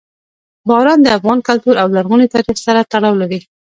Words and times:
باران 0.67 0.99
د 1.03 1.07
افغان 1.17 1.39
کلتور 1.47 1.75
او 1.81 1.87
لرغوني 1.95 2.27
تاریخ 2.35 2.57
سره 2.67 2.87
تړاو 2.91 3.13
لري. 3.21 3.39